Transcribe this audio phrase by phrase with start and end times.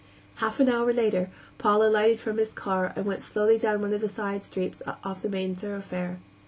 [0.37, 1.29] Half an hour later
[1.59, 5.21] Paul alighted from his car and went slowly down one of the side streets off
[5.21, 6.17] the main thoroughfare.